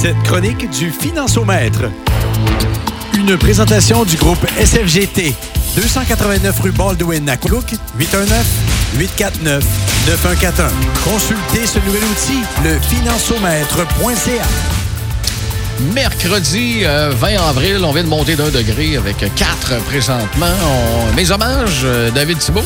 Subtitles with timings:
[0.00, 1.90] Cette chronique du Financiomètre.
[3.14, 5.34] Une présentation du groupe SFGT.
[5.74, 7.74] 289 rue Baldwin à Cook,
[8.96, 9.60] 819-849-9141.
[11.02, 14.44] Consultez ce nouvel outil, le financiomètre.ca.
[15.92, 20.46] Mercredi 20 euh, avril, on vient de monter d'un degré avec 4 présentement.
[21.16, 22.62] Mes hommages, euh, David Thibault.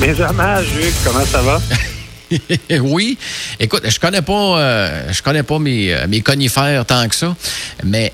[0.00, 1.60] Mes hommages, Hugues, comment ça va?
[2.80, 3.18] oui.
[3.58, 7.34] Écoute, je connais pas, euh, je connais pas mes, mes, conifères tant que ça,
[7.84, 8.12] mais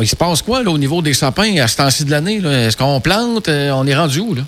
[0.00, 2.36] il se passe quoi au niveau des sapins à ce temps-ci de l'année?
[2.36, 3.48] Est-ce qu'on plante?
[3.48, 4.34] on est rendu où?
[4.34, 4.42] Là?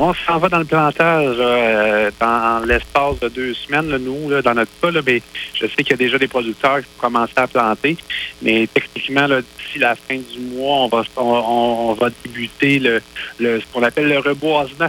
[0.00, 4.70] On s'en va dans le plantage euh, dans l'espace de deux semaines, nous, dans notre
[4.80, 5.00] cas.
[5.04, 5.20] mais
[5.54, 7.96] je sais qu'il y a déjà des producteurs qui ont commencé à planter.
[8.40, 13.00] Mais techniquement, d'ici la fin du mois, on va, on, va débuter le,
[13.40, 14.86] ce qu'on appelle le reboisement.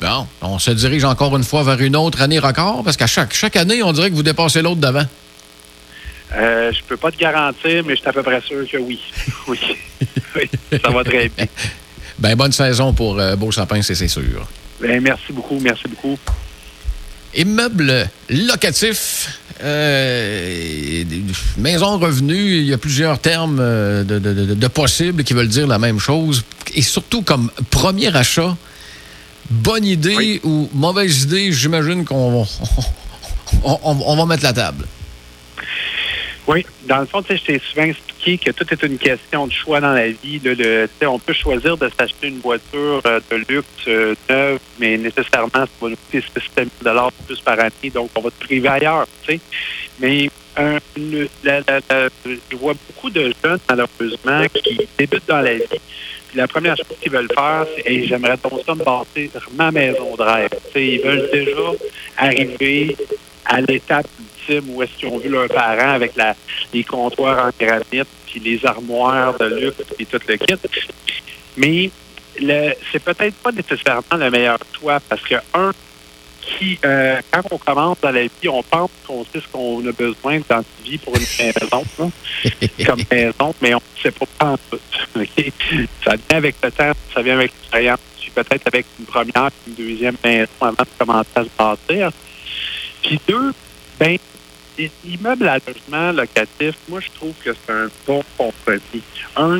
[0.00, 3.34] Bon, on se dirige encore une fois vers une autre année record, parce qu'à chaque,
[3.34, 5.04] chaque année, on dirait que vous dépassez l'autre d'avant.
[6.36, 8.98] Euh, je peux pas te garantir, mais je suis à peu près sûr que oui.
[9.46, 9.58] oui.
[10.36, 10.50] oui.
[10.82, 11.46] Ça va très bien.
[12.16, 14.46] Ben, bonne saison pour euh, Beau Sapin, c'est sûr.
[14.80, 16.16] Ben, merci beaucoup, merci beaucoup.
[17.34, 21.04] Immeuble locatif, euh,
[21.58, 25.98] maison revenu, il y a plusieurs termes euh, de, possibles qui veulent dire la même
[25.98, 26.44] chose.
[26.74, 28.56] Et surtout comme premier achat,
[29.50, 32.46] bonne idée ou mauvaise idée, j'imagine qu'on
[33.64, 34.84] on, va mettre la table.
[36.46, 39.80] Oui, dans le fond, je t'ai souvent expliqué que tout est une question de choix
[39.80, 40.40] dans la vie.
[41.06, 45.66] On peut choisir de s'acheter une voiture euh, de luxe euh, neuve, mais nécessairement, ça
[45.80, 49.06] va nous coûter 6 000 plus par année, donc on va te priver ailleurs.
[50.00, 50.28] Mais
[50.58, 55.62] euh, je vois beaucoup de jeunes, malheureusement, qui débutent dans la vie.
[56.34, 60.16] Puis la première chose qu'ils veulent faire, c'est j'aimerais donc ça me bâtir ma maison
[60.16, 60.50] de rêve.
[60.74, 61.70] ils veulent déjà
[62.16, 62.96] arriver
[63.44, 64.08] à l'étape
[64.66, 66.14] où est-ce qu'ils ont vu leurs parents avec
[66.72, 70.54] les comptoirs en granit, puis les armoires de luxe, et tout le kit.
[71.56, 71.90] Mais
[72.90, 75.70] c'est peut-être pas nécessairement le meilleur choix parce que, un,
[76.44, 79.92] qui, euh, quand on commence dans la vie, on pense qu'on sait ce qu'on a
[79.92, 81.84] besoin dans notre vie pour une maison,
[82.86, 84.78] comme maison, mais on ne sait pas en tout.
[86.04, 89.74] Ça vient avec le temps, ça vient avec l'expérience, puis peut-être avec une première, une
[89.74, 92.10] deuxième maison avant de commencer à se bâtir.
[93.02, 93.52] Puis deux,
[93.98, 94.18] ben,
[95.04, 99.02] l'immeuble à logement locatif, moi, je trouve que c'est un bon compromis.
[99.36, 99.58] Un,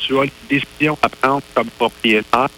[0.00, 2.48] tu, as une décision à prendre comme propriétaire,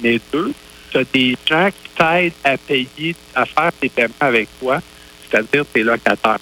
[0.00, 0.52] mais deux,
[0.90, 4.80] tu as des gens qui t'aident à payer, à faire tes paiements avec toi,
[5.28, 6.38] c'est-à-dire tes locataires.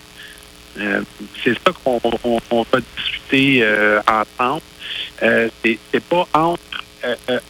[0.79, 1.03] Euh,
[1.43, 4.63] c'est ça qu'on va discuter euh, ensemble.
[5.23, 6.85] Euh, c'est pas entre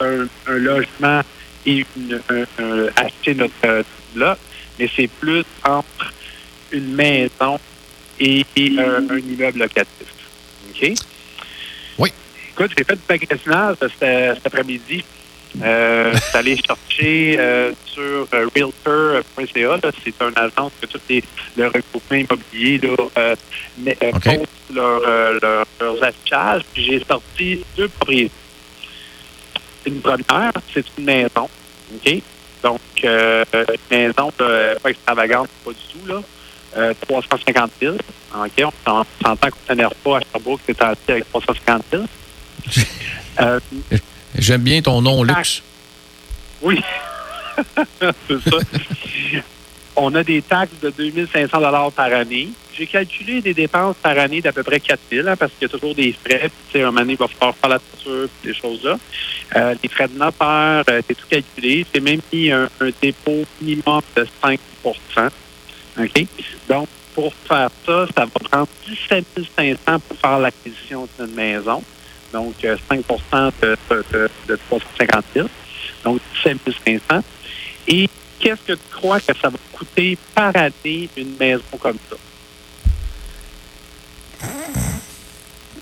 [0.00, 1.20] un, logement
[1.66, 2.20] et une,
[2.96, 3.84] acheter notre
[4.14, 4.38] bloc,
[4.78, 6.12] mais c'est plus entre
[6.72, 7.58] une maison
[8.20, 10.08] et, un, immeuble locatif.
[10.70, 10.92] OK?
[11.98, 12.12] Oui.
[12.52, 15.04] Écoute, j'ai fait du magasinage cet, après-midi.
[15.62, 19.90] Euh, allé chercher euh, sur euh, realtor.ca.
[20.04, 21.24] C'est un agence que tous les,
[21.56, 23.36] le regroupement immobilier là, euh,
[23.86, 25.00] euh, leur,
[25.40, 26.62] leur, leurs affichages.
[26.72, 28.32] Puis j'ai sorti deux propriétés.
[29.86, 31.48] Une première, c'est une maison.
[31.94, 32.22] OK?
[32.62, 36.06] Donc, une maison pas extravagante, pas du tout.
[36.06, 36.22] là.
[37.08, 37.94] 350 000.
[37.94, 38.50] OK,
[38.86, 42.04] on s'entend qu'on ne pas à Sherbrooke, c'est assis avec 350 000.
[43.40, 43.60] Euh,
[44.36, 45.62] J'aime bien ton nom, luxe.
[46.60, 46.80] Oui,
[48.00, 48.56] c'est ça.
[49.96, 52.48] on a des taxes de 2500 par année.
[52.76, 55.64] J'ai calculé des dépenses par année d'à peu près 4 000 hein, parce qu'il y
[55.64, 56.50] a toujours des frais.
[56.70, 58.98] Puis, un moment donné, il va falloir faire la toiture, des choses-là.
[59.56, 61.84] Euh, les frais de notaire, euh, c'est tout calculé.
[61.92, 64.58] C'est même mis un, un dépôt minimum de 5%
[65.98, 66.26] OK?
[66.68, 69.24] Donc, pour faire ça, ça va prendre 17
[69.56, 71.82] 500 pour faire l'acquisition d'une maison.
[72.32, 72.70] Donc, 5
[73.62, 75.48] euh, de, de, de 350 000.
[76.04, 76.58] Donc, 17
[77.08, 77.24] 500.
[77.88, 78.08] Et
[78.38, 82.16] qu'est-ce que tu crois que ça va coûter par année une maison comme ça?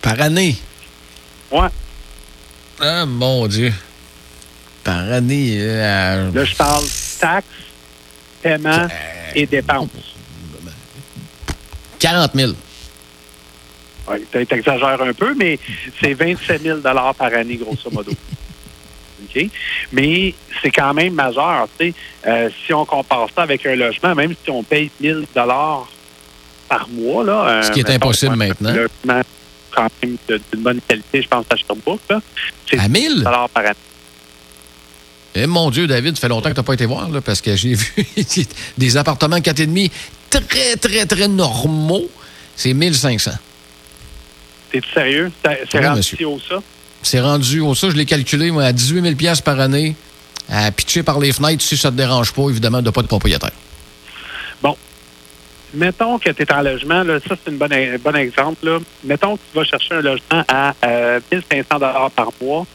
[0.02, 0.56] Par année?
[1.50, 1.68] Ouais.
[2.80, 3.72] Ah, mon Dieu.
[4.84, 5.56] Par année.
[5.58, 6.84] Euh, Là, je parle
[7.18, 7.46] taxes,
[8.42, 8.86] paiement
[9.34, 9.88] et dépenses.
[11.98, 12.52] 40 000.
[14.08, 15.58] Oui, tu exagères un peu, mais
[16.00, 18.12] c'est 27 000 par année, grosso modo.
[19.24, 19.46] OK?
[19.92, 21.68] Mais c'est quand même majeur.
[22.26, 25.20] Euh, si on compare ça avec un logement, même si on paye 1 000
[26.68, 28.70] par mois, là, ce qui est impossible maintenant.
[28.70, 29.22] Un logement
[29.74, 32.00] quand même d'une bonne qualité, je pense à Sherbrooke,
[32.70, 33.74] c'est 1 000 par année.
[35.38, 37.42] Eh, mon Dieu, David, ça fait longtemps que tu n'as pas été voir, là, parce
[37.42, 38.06] que j'ai vu
[38.78, 39.90] des appartements 4,5
[40.30, 42.08] très, très, très normaux
[42.56, 43.32] c'est 1500.
[44.70, 45.30] T'es sérieux?
[45.70, 46.56] C'est rendu si haut ça?
[47.02, 47.90] C'est rendu haut ça.
[47.90, 49.94] Je l'ai calculé, moi, à 18 000 par année,
[50.48, 53.06] à pitcher par les fenêtres, si ça ne te dérange pas, évidemment, de pas de
[53.06, 53.52] propriétaire.
[54.62, 54.76] Bon.
[55.74, 57.56] Mettons que tu es en logement, là, ça c'est un
[57.98, 58.66] bon, exemple.
[58.66, 58.78] Là.
[59.04, 61.66] Mettons que tu vas chercher un logement à 1 1500
[62.14, 62.66] par mois.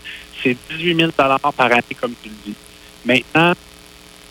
[0.44, 2.56] C'est 18 000 par année, comme tu le dis.
[3.06, 3.54] Maintenant,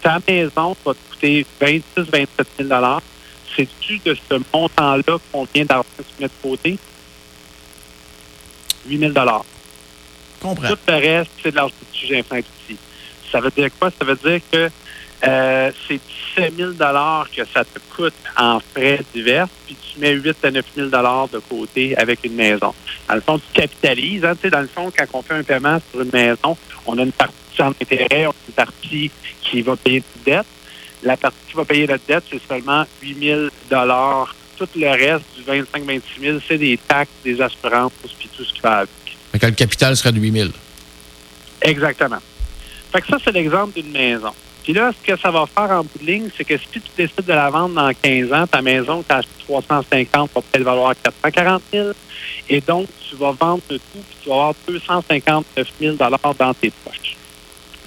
[0.02, 3.00] ta maison va te coûter 26 27 000
[3.56, 6.78] C'est-tu de ce montant-là combien d'argent tu mets de côté?
[8.86, 9.12] 8 000
[10.40, 10.68] Comprends.
[10.68, 12.78] Tout le reste, c'est de l'argent que tu ici.
[13.30, 13.90] Ça veut dire quoi?
[13.90, 14.70] Ça veut dire que
[15.22, 16.00] euh, c'est
[16.36, 20.64] 17 000 que ça te coûte en frais divers, puis tu mets 8 à 9
[20.76, 22.74] 000 de côté avec une maison.
[23.08, 24.24] Dans le fond, tu capitalises.
[24.24, 26.56] Hein, dans le fond, quand on fait un paiement sur une maison,
[26.86, 29.10] on a une partie en intérêt, on a une partie
[29.42, 30.46] qui va payer de dette.
[31.02, 33.40] La partie qui va payer la dette, c'est seulement 8 000
[34.60, 38.60] Tout le reste, du 25-26 000 c'est des taxes, des assurances, puis tout ce qui
[38.60, 38.90] va avec.
[39.32, 40.50] Mais le capital serait de 8 000
[41.62, 42.18] Exactement.
[42.92, 44.32] Fait que ça, c'est l'exemple d'une maison.
[44.62, 46.80] Puis là, ce que ça va faire en bout de ligne, c'est que si tu
[46.94, 50.62] décides de la vendre dans 15 ans, ta maison, tu as acheté 350, va peut-être
[50.62, 51.88] valoir 440 000.
[52.50, 56.70] Et donc, tu vas vendre le tout, puis tu vas avoir 259 000 dans tes
[56.84, 57.16] poches.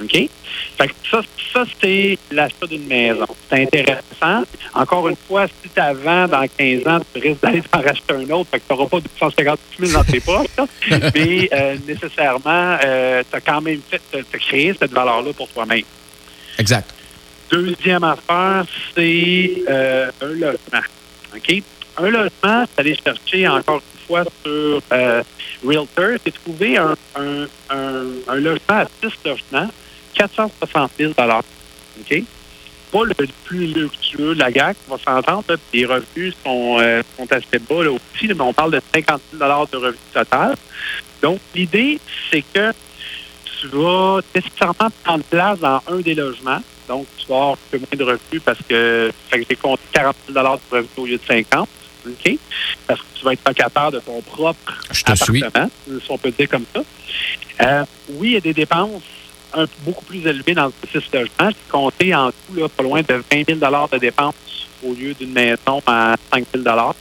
[0.02, 0.30] OK?
[0.78, 1.22] Fait que ça,
[1.54, 3.26] ça c'est l'achat d'une maison.
[3.50, 4.44] C'est intéressant.
[4.74, 8.30] Encore une fois, si tu vends dans 15 ans, tu risques d'aller t'en racheter un
[8.32, 10.48] autre, fait que tu n'auras pas 250 000 dans tes poches.
[11.16, 15.84] mais euh, nécessairement, euh, tu as quand même fait, as créé cette valeur-là pour toi-même.
[16.58, 16.90] Exact.
[17.52, 20.82] Deuxième affaire, c'est euh, un logement.
[21.36, 21.64] OK?
[21.98, 24.82] Un logement, c'est aller chercher encore une fois sur
[25.64, 29.70] Realtor, c'est trouver un, un, un, logement à six logements,
[30.14, 32.24] 460 000 OK?
[32.92, 35.58] Pas le plus luxueux de la GAC, on va s'entendre.
[35.74, 39.66] Les revenus sont, euh, sont assez bas là, aussi, mais on parle de 50 000
[39.72, 40.56] de revenus total.
[41.22, 42.00] Donc, l'idée,
[42.30, 42.72] c'est que
[43.60, 46.62] tu vas nécessairement prendre place dans un des logements.
[46.88, 49.84] Donc, tu vas avoir un peu moins de revenus parce que, fait que j'ai compté
[49.94, 51.68] 40 000 de revenus au lieu de 50
[52.06, 52.38] OK?
[52.88, 54.74] Parce que tu vas être locataire de ton propre
[55.06, 56.82] appartement, si on peut dire comme ça.
[57.62, 59.02] Euh, oui, il y a des dépenses
[59.54, 61.50] un, beaucoup plus élevées dans le six logements.
[61.50, 64.36] J'ai compté en tout là, pas loin de 20 000 de dépenses
[64.84, 66.94] au lieu d'une maison à 5 000 là,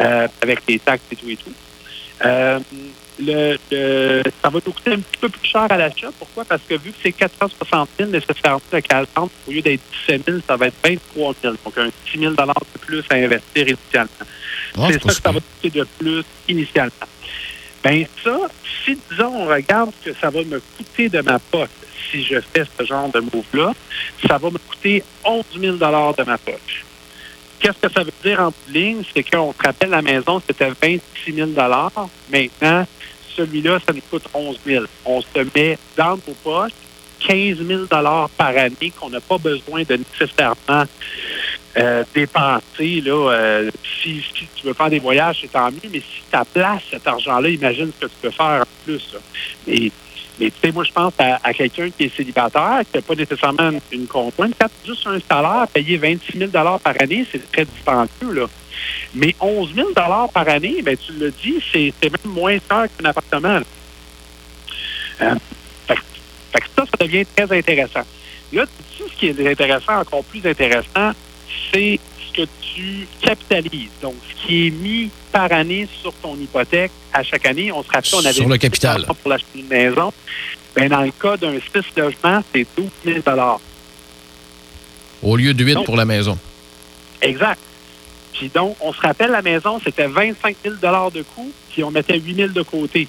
[0.00, 1.52] euh, avec les taxes et tout et tout.
[2.24, 2.58] Euh,
[3.20, 3.56] le,
[4.42, 6.10] ça va nous coûter un petit peu plus cher à l'achat.
[6.18, 6.44] Pourquoi?
[6.44, 10.38] Parce que vu que c'est 460 000 nécessairement de calcante, au lieu d'être 17 000,
[10.46, 11.54] ça va être 23 000.
[11.64, 14.10] Donc, un 6 000 de plus à investir initialement.
[14.76, 16.92] Ah, c'est ça que ça va coûter de plus initialement.
[17.84, 18.36] Bien, ça,
[18.84, 21.68] si, disons, on regarde ce que ça va me coûter de ma poche
[22.10, 23.72] si je fais ce genre de move-là,
[24.26, 26.84] ça va me coûter 11 000 de ma poche.
[27.60, 29.02] Qu'est-ce que ça veut dire en ligne?
[29.14, 31.50] C'est qu'on se rappelle la maison, c'était 26 000
[32.32, 32.86] Maintenant,
[33.36, 35.26] celui-là, ça nous coûte 11 000 On se
[35.56, 36.72] met dans nos poches
[37.26, 40.84] 15 000 par année qu'on n'a pas besoin de nécessairement
[41.76, 43.00] euh, dépenser.
[43.00, 43.70] Là, euh,
[44.02, 44.22] si,
[44.54, 47.48] tu veux faire des voyages, c'est tant mieux, mais si tu as place cet argent-là,
[47.48, 49.16] imagine ce que tu peux faire en plus.
[49.66, 49.90] Mais,
[50.40, 53.80] tu sais, moi, je pense à, quelqu'un qui est célibataire, qui n'a pas nécessairement une,
[53.92, 54.54] une conjointe.
[54.58, 58.32] Quand juste un salaire, payer 26 000 par année, c'est très dispendieux.
[58.32, 58.46] Là.
[59.14, 63.60] Mais 11 000 par année, ben, tu le dis, c'est même moins cher qu'un appartement.
[65.20, 65.34] Euh,
[65.86, 68.04] fait, que ça, ça devient très intéressant.
[68.52, 71.12] Là, tu sais, ce qui est intéressant, encore plus intéressant,
[71.72, 73.90] c'est ce que tu capitalises.
[74.02, 77.72] Donc, ce qui est mis par année sur ton hypothèque à chaque année.
[77.72, 80.12] On se rappelle, on avait sur le capital pour l'acheter une maison.
[80.74, 83.20] Ben, dans le cas d'un 6 logements, c'est 12 000
[85.22, 86.38] Au lieu de 8 pour la maison.
[87.20, 87.58] Exact.
[88.32, 92.18] Puis donc, on se rappelle, la maison, c'était 25 000 de coût, puis on mettait
[92.18, 93.08] 8 000 de côté.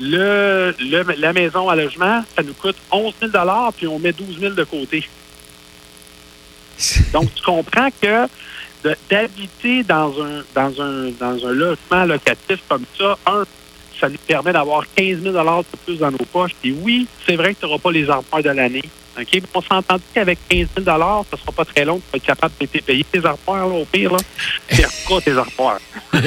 [0.00, 0.74] Le,
[1.18, 3.32] la maison à logement, ça nous coûte 11 000
[3.76, 5.04] puis on met 12 000 de côté.
[7.12, 8.26] Donc, tu comprends que
[9.10, 13.44] d'habiter dans un, dans, un, dans un logement locatif comme ça, un,
[14.00, 16.52] ça nous permet d'avoir 15 000 de plus dans nos poches.
[16.64, 18.84] Et oui, c'est vrai que tu n'auras pas les emprunts de l'année.
[19.18, 19.42] OK?
[19.54, 22.66] On s'entend qu'avec 15 000 ça ne sera pas très long pour être capable de
[22.66, 24.12] payer tes armoires, là, au pire.
[24.12, 24.18] Là.
[25.08, 25.80] pas tes armoires.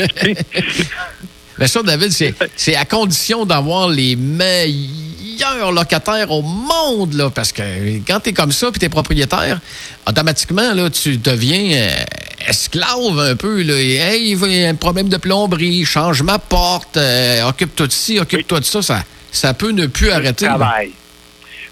[1.57, 2.11] Mais ça, David,
[2.55, 5.22] c'est à condition d'avoir les meilleurs
[5.71, 7.61] locataires au monde, là, parce que
[8.07, 9.59] quand tu es comme ça, puis tu es propriétaire,
[10.07, 12.03] automatiquement, là, tu deviens euh,
[12.47, 13.61] esclave un peu.
[13.63, 13.75] Là.
[13.75, 18.19] hey, il y a un problème de plomberie, change ma porte, euh, occupe-toi de ci,
[18.19, 19.03] occupe-toi de ça, ça.
[19.31, 20.45] Ça peut ne plus arrêter.
[20.45, 20.91] Travail.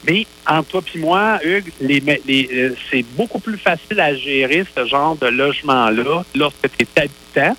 [0.07, 5.15] Mais entre toi et moi, Hugues, euh, c'est beaucoup plus facile à gérer ce genre
[5.15, 7.55] de logement-là lorsque tu es habitant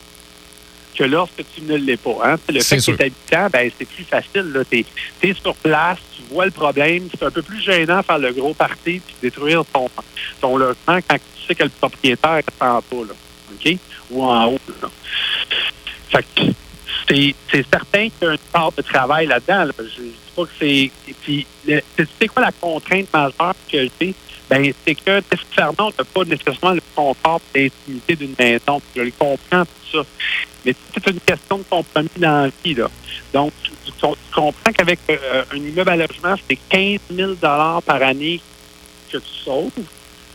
[0.94, 2.16] que lorsque tu ne l'es pas.
[2.24, 2.36] Hein.
[2.48, 4.64] Le fait que tu es habitant, ben, c'est plus facile.
[4.70, 4.84] Tu
[5.22, 7.08] es, sur place, tu vois le problème.
[7.10, 9.88] C'est un peu plus gênant faire le gros parti puis détruire ton,
[10.40, 13.14] ton logement quand tu sais que le propriétaire est en bas, là,
[13.52, 13.76] OK?
[14.10, 14.60] Ou en haut.
[14.82, 14.88] Là.
[16.10, 16.52] Fait que
[17.08, 19.70] c'est certain qu'il y a une part de travail là-dedans.
[19.78, 20.90] Je ne dis pas que c'est.
[21.22, 24.14] Puis, c'est quoi la contrainte majeure que j'ai?
[24.52, 28.82] Ben, c'est que nécessairement, on n'a pas nécessairement le confort et l'intimité d'une maison.
[28.94, 30.06] Je le comprends, tout ça.
[30.66, 32.74] Mais c'est une question de compromis dans la vie.
[32.74, 32.90] Là.
[33.32, 33.92] Donc, tu,
[34.34, 38.42] comprends qu'avec euh, un immeuble à logement, c'est 15 000 par année
[39.10, 39.70] que tu sauves.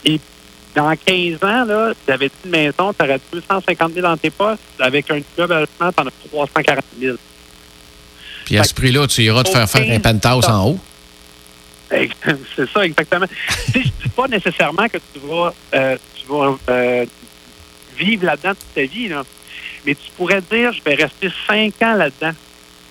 [0.04, 0.20] Et
[0.74, 4.64] dans 15 ans, là, tu avais une maison, tu aurais 250 000 dans tes postes.
[4.80, 7.18] Avec un immeuble à logement, tu en as 340 000.
[8.46, 10.80] Puis à ce prix-là, tu iras te faire faire un penthouse en haut.
[12.56, 13.26] C'est ça, exactement.
[13.74, 17.06] je ne dis pas nécessairement que tu vas, euh, tu vas euh,
[17.98, 19.24] vivre là-dedans toute ta vie, là.
[19.86, 22.34] mais tu pourrais dire, je vais rester cinq ans là-dedans.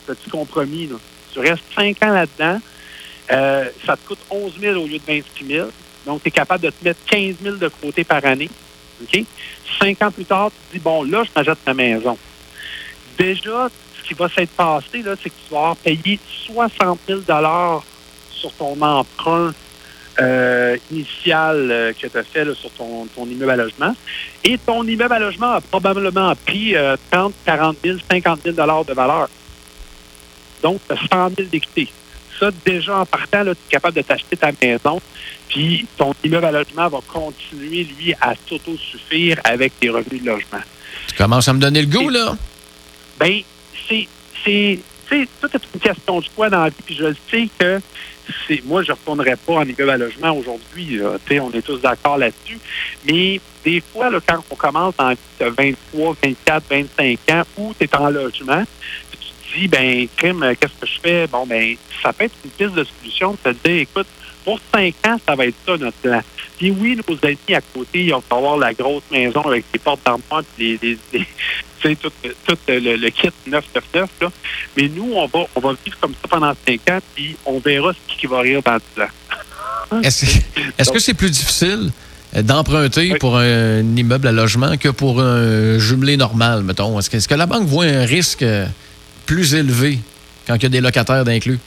[0.07, 0.87] Petit compromis.
[0.87, 0.97] Là.
[1.33, 2.61] Tu restes cinq ans là-dedans.
[3.33, 5.69] Euh, ça te coûte 11 000 au lieu de 26 000.
[6.07, 8.49] Donc, tu es capable de te mettre 15 000 de côté par année.
[9.03, 9.25] OK?
[9.81, 12.17] Cinq ans plus tard, tu dis, bon, là, je m'achète ma maison.
[13.19, 17.21] Déjà, ce qui va s'être passé, là, c'est que tu vas avoir payé 60 000
[18.49, 19.53] sur ton emprunt
[20.19, 23.95] euh, initial euh, que tu as fait sur ton, ton, immeuble à logement.
[24.45, 26.75] Et ton immeuble à logement a probablement pris
[27.11, 29.29] 30, 40 000, 50 000 de valeur.
[30.63, 31.89] Donc, tu as 100 000 d'équité.
[32.39, 35.01] Ça, déjà, en partant, tu es capable de t'acheter ta maison,
[35.49, 40.61] puis ton immeuble à logement va continuer, lui, à s'auto-suffire avec tes revenus de logement.
[41.09, 42.37] Tu commences à me donner le goût, là?
[43.21, 43.41] Bien,
[43.89, 44.79] c'est...
[45.09, 47.81] C'est tout est une question de choix dans la vie, puis je sais que
[48.47, 51.01] c'est moi, je ne retournerai pas en immeuble à logement aujourd'hui.
[51.31, 52.59] On est tous d'accord là-dessus.
[53.05, 57.97] Mais des fois, là, quand on commence en 23, 24, 25 ans, où tu es
[57.97, 58.65] en logement,
[59.13, 61.27] tu te dis, ben, crime, qu'est-ce que je fais?
[61.29, 64.09] Bon, ben, ça peut être une piste de solution de te dire, écoute,
[64.47, 66.23] pour cinq ans, ça va être ça, notre plan.
[66.57, 70.01] Puis oui, nos amis à côté, ils vont avoir la grosse maison avec les portes
[70.07, 72.11] d'armoire et les, les, tout,
[72.47, 74.09] tout le, le, kit 999.
[74.23, 74.29] Là.
[74.77, 77.93] Mais nous, on va, on va vivre comme ça pendant cinq ans, puis on verra
[77.93, 79.09] ce qui va rire dans le plan.
[80.03, 81.91] Est-ce que c'est plus difficile
[82.33, 86.97] d'emprunter pour un immeuble à logement que pour un jumelé normal, mettons?
[87.01, 88.45] Est-ce que, est que, la banque voit un risque
[89.27, 89.99] plus élevé
[90.47, 91.59] quand il y a des locataires d'inclus?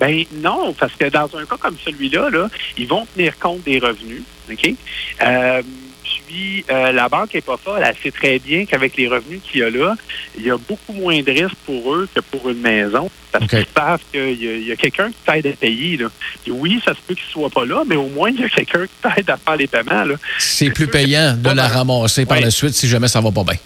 [0.00, 3.78] Ben non, parce que dans un cas comme celui-là, là, ils vont tenir compte des
[3.78, 4.22] revenus.
[4.50, 4.74] OK?
[5.22, 5.62] Euh,
[6.26, 7.82] puis euh, la banque n'est pas folle.
[7.84, 9.96] Elle sait très bien qu'avec les revenus qu'il y a là,
[10.38, 13.10] il y a beaucoup moins de risques pour eux que pour une maison.
[13.32, 15.96] Parce qu'ils savent qu'il y a, a quelqu'un qui t'aide à payer.
[15.96, 16.06] Là.
[16.48, 18.48] oui, ça se peut qu'il ne soit pas là, mais au moins, il y a
[18.48, 20.04] quelqu'un qui t'aide à faire les paiements.
[20.38, 23.56] C'est plus payant de la ramasser par la suite si jamais ça va pas bien.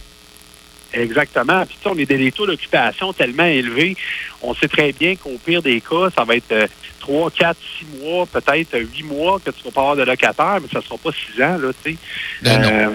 [0.95, 1.67] Exactement.
[1.67, 3.97] Puis on est des taux d'occupation tellement élevés.
[4.43, 6.69] On sait très bien qu'au pire des cas, ça va être
[7.01, 10.69] 3, 4, 6 mois, peut-être 8 mois que tu vas pas avoir de locataire, mais
[10.73, 11.99] ça ne sera pas 6 ans, là, tu sais.
[12.43, 12.89] Ben euh,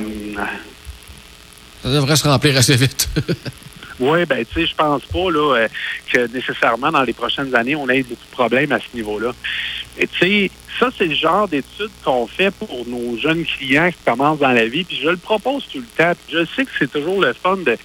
[1.84, 3.08] ça devrait se remplir assez vite.
[4.00, 5.68] Oui, ben tu sais, je pense pas là, euh,
[6.12, 9.32] que nécessairement dans les prochaines années, on ait beaucoup de problèmes à ce niveau-là.
[9.98, 14.04] Et tu sais, ça, c'est le genre d'études qu'on fait pour nos jeunes clients qui
[14.06, 14.86] commencent dans la vie.
[14.86, 16.14] Puis je le propose tout le temps.
[16.26, 17.78] Puis je sais que c'est toujours le fun de.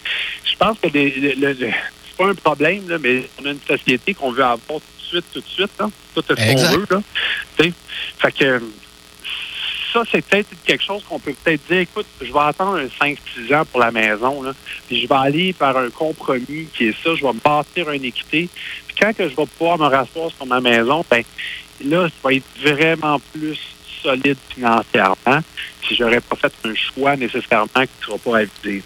[0.45, 4.45] Je pense que c'est pas un problème, là, mais on a une société qu'on veut
[4.45, 5.73] avoir tout de suite, tout de suite.
[5.81, 5.91] Là.
[6.15, 6.87] Tout ce qu'on veut.
[6.89, 7.01] Là.
[7.57, 8.61] Fait que
[9.95, 13.55] ça, c'est peut-être quelque chose qu'on peut peut-être dire, écoute, je vais attendre un 5-6
[13.55, 14.53] ans pour la maison, là,
[14.89, 18.05] puis je vais aller par un compromis qui est ça, je vais me bâtir une
[18.05, 18.49] équité.
[18.89, 21.23] Puis quand que je vais pouvoir me rasseoir sur ma maison, ben
[21.85, 23.59] là, ça va être vraiment plus
[24.03, 25.39] solide financièrement
[25.87, 28.83] si j'aurais pas fait un choix nécessairement qui ne sera pas avisé.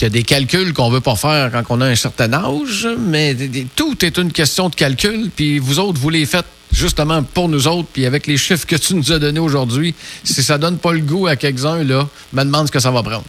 [0.00, 2.32] Il y a des calculs qu'on ne veut pas faire quand on a un certain
[2.32, 3.36] âge, mais
[3.76, 7.68] tout est une question de calcul, puis vous autres, vous les faites justement pour nous
[7.68, 10.92] autres, puis avec les chiffres que tu nous as donnés aujourd'hui, si ça donne pas
[10.92, 13.24] le goût à quelques-uns, là, me demande ce que ça va prendre.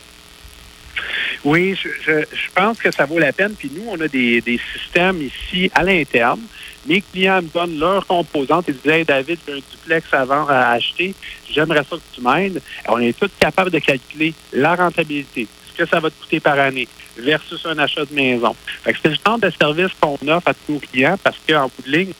[1.43, 2.23] Oui, je,
[2.53, 3.53] pense que ça vaut la peine.
[3.57, 6.39] Puis nous, on a des, systèmes ici à l'interne.
[6.87, 10.69] Mes clients me donnent leurs composantes et disent Hey David, j'ai un duplex avant à
[10.69, 11.13] acheter,
[11.51, 12.61] j'aimerais ça que tu m'aides.
[12.87, 15.47] On est tous capables de calculer la rentabilité,
[15.81, 18.55] que ça va te coûter par année versus un achat de maison.
[18.85, 21.97] c'est le genre de service qu'on offre à tous nos clients parce qu'en bout de
[21.97, 22.13] ligne,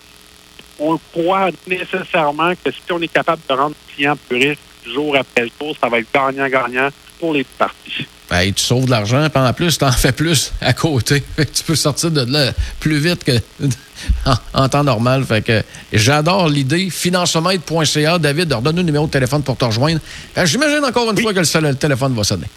[0.80, 5.16] on croit nécessairement que si on est capable de rendre le client plus riche jour
[5.16, 6.90] après jour, ça va être gagnant-gagnant
[7.20, 8.08] pour les parties.
[8.32, 11.22] Ben, tu sauves de l'argent, puis en plus, tu en fais plus à côté.
[11.38, 13.34] tu peux sortir de là plus vite que
[14.54, 15.26] en, temps normal.
[15.26, 16.90] Fait que j'adore l'idée.
[16.90, 18.18] Financemètre.ca.
[18.18, 20.00] David, redonne-nous le numéro de téléphone pour te rejoindre.
[20.46, 22.48] J'imagine encore une fois que le, téléphone va sonner.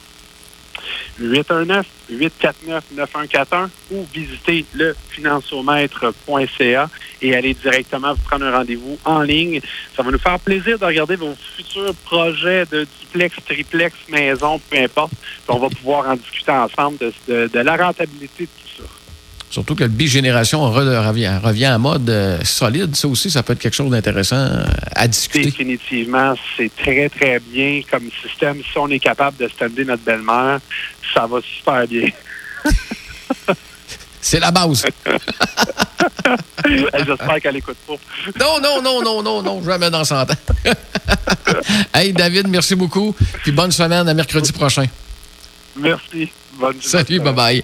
[1.21, 6.90] 819-849-9141 ou visiter le financiomètre.ca
[7.23, 9.61] et aller directement vous prendre un rendez-vous en ligne.
[9.97, 14.78] Ça va nous faire plaisir de regarder vos futurs projets de duplex, triplex, maison, peu
[14.78, 15.12] importe.
[15.49, 17.12] on va pouvoir en discuter ensemble de,
[17.47, 18.49] de la rentabilité.
[19.54, 22.96] Surtout que le bigénération revient, revient en mode euh, solide.
[22.96, 24.64] Ça aussi, ça peut être quelque chose d'intéressant euh,
[24.96, 25.44] à discuter.
[25.44, 28.61] Définitivement, c'est très, très bien comme système.
[28.64, 30.58] Si on est capable de stander notre belle-mère,
[31.14, 32.08] ça va super bien.
[34.20, 34.87] C'est la base.
[36.66, 37.94] J'espère qu'elle écoute pas.
[38.40, 40.26] Non, non, non, non, non, non, jamais dans 100 ans.
[41.94, 43.14] hey, David, merci beaucoup.
[43.44, 44.87] Puis bonne semaine à mercredi prochain.
[45.76, 46.28] Merci.
[46.58, 47.62] Bonne Salut, bye-bye.